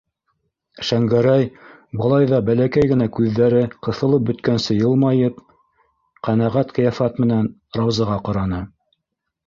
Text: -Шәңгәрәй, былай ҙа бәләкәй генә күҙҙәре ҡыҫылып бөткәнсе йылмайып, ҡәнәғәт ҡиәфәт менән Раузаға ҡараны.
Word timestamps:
-Шәңгәрәй, 0.87 1.43
былай 2.01 2.29
ҙа 2.31 2.39
бәләкәй 2.47 2.89
генә 2.93 3.07
күҙҙәре 3.19 3.61
ҡыҫылып 3.89 4.25
бөткәнсе 4.31 4.79
йылмайып, 4.81 5.39
ҡәнәғәт 6.29 6.77
ҡиәфәт 6.79 7.25
менән 7.27 7.55
Раузаға 7.81 8.21
ҡараны. 8.31 8.65